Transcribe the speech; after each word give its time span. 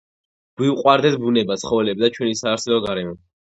გვიუვარდეს 0.61 1.19
ბუნება, 1.27 1.59
ცხოველები, 1.65 2.05
და 2.07 2.11
ჩვენი 2.19 2.43
საარსებო 2.43 2.83
გარემო 2.91 3.17